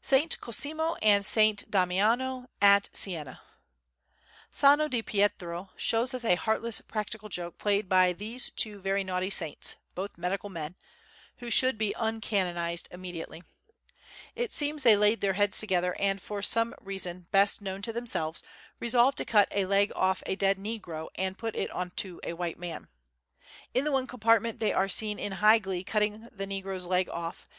[0.00, 3.42] Saint Cosimo and Saint Damiano at Siena
[4.50, 9.28] Sano di Pietro shows us a heartless practical joke played by these two very naughty
[9.28, 10.76] saints, both medical men,
[11.40, 13.42] who should be uncanonised immediately.
[14.34, 18.42] It seems they laid their heads together and for some reason, best known to themselves,
[18.78, 22.32] resolved to cut a leg off a dead negro and put it on to a
[22.32, 22.88] white man.
[23.74, 27.46] In the one compartment they are seen in high glee cutting the negro's leg off.